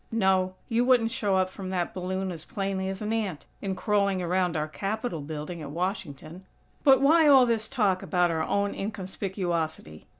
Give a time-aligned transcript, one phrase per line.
[0.11, 0.55] No.
[0.67, 4.57] You wouldn't show up from that balloon as plainly as an ant, in crawling around
[4.57, 6.43] our Capitol building at Washington.
[6.83, 10.07] But why all this talk about our own inconspicuosity?